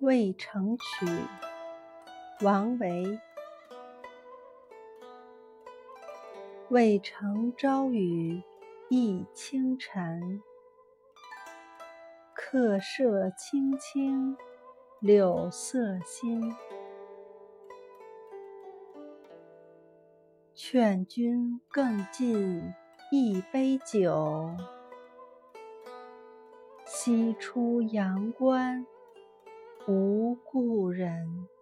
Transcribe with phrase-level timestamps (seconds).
[0.00, 1.06] 渭城曲，
[2.42, 3.18] 王维。
[6.70, 8.42] 渭城朝雨
[8.90, 10.42] 浥轻尘，
[12.34, 14.36] 客舍青青
[14.98, 16.52] 柳色新。
[20.52, 22.74] 劝君更尽
[23.12, 24.50] 一杯酒，
[26.84, 28.84] 西出阳关
[29.86, 31.53] 无故人。